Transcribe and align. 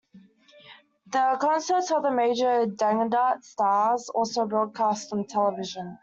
The 1.11 1.37
concerts 1.39 1.91
of 1.91 2.11
major 2.11 2.65
dangdut 2.65 3.43
stars 3.43 4.09
are 4.09 4.13
also 4.13 4.47
broadcast 4.47 5.13
on 5.13 5.27
television. 5.27 5.99